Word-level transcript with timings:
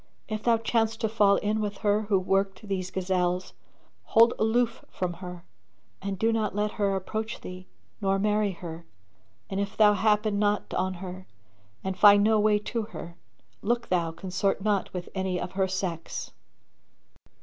if 0.27 0.41
thou 0.41 0.57
chance 0.57 0.97
to 0.97 1.07
fall 1.07 1.35
in 1.35 1.61
with 1.61 1.77
her 1.77 2.01
who 2.09 2.17
worked 2.17 2.67
these 2.67 2.89
gazelles, 2.89 3.53
hold 4.01 4.33
aloof 4.39 4.83
from 4.89 5.13
her 5.13 5.43
and 6.01 6.17
do 6.17 6.33
not 6.33 6.55
let 6.55 6.71
her 6.71 6.95
approach 6.95 7.41
thee 7.41 7.67
nor 8.01 8.17
marry 8.17 8.49
her; 8.51 8.83
and 9.47 9.59
if 9.59 9.77
thou 9.77 9.93
happen 9.93 10.39
not 10.39 10.73
on 10.73 10.95
her 10.95 11.27
and 11.83 11.99
find 11.99 12.23
no 12.23 12.39
way 12.39 12.57
to 12.57 12.81
her, 12.81 13.15
look 13.61 13.89
thou 13.89 14.09
consort 14.11 14.63
not 14.63 14.91
with 14.91 15.07
any 15.13 15.39
of 15.39 15.51
her 15.51 15.67
sex. 15.67 16.31